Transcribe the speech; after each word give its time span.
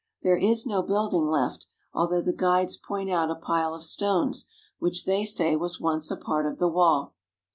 There 0.23 0.35
is 0.35 0.65
no 0.65 0.81
building 0.81 1.27
left, 1.27 1.67
although 1.93 2.23
the 2.23 2.33
guides 2.33 2.75
point 2.75 3.11
out 3.11 3.29
a 3.29 3.35
pile 3.35 3.75
of 3.75 3.83
stones 3.83 4.49
which 4.79 5.05
they 5.05 5.23
say 5.25 5.55
was 5.55 5.79
once 5.79 6.09
a 6.09 6.17
part 6.17 6.47
of 6.47 6.57
the 6.57 6.67
wall. 6.67 7.13